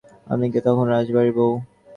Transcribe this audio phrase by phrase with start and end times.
[0.27, 1.51] আমি কি তখন রাজবাড়ির বউ?